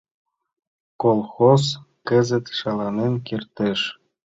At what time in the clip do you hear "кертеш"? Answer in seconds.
3.27-3.79